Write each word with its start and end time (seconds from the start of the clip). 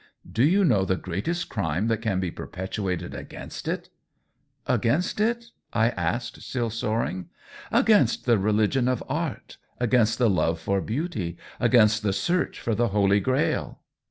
"Do 0.39 0.43
you 0.43 0.65
know 0.65 0.83
the 0.83 0.95
greatest 0.95 1.47
crime 1.49 1.87
that 1.89 2.01
can 2.01 2.19
be 2.19 2.31
perpetrated 2.31 3.13
against 3.13 3.67
it 3.67 3.83
.^" 3.67 3.83
"Against 4.73 5.19
it?" 5.19 5.51
I 5.73 5.89
asked, 5.89 6.41
still 6.41 6.71
soaring." 6.71 7.29
Against 7.71 8.25
the 8.25 8.39
religion 8.39 8.87
of 8.87 9.03
art, 9.07 9.57
against 9.79 10.17
the 10.17 10.27
love 10.27 10.59
for 10.59 10.81
beauty, 10.81 11.37
against 11.59 12.01
the 12.01 12.13
search 12.13 12.59
for 12.59 12.73
the 12.73 12.87
Holy 12.87 13.19
Grail 13.19 13.77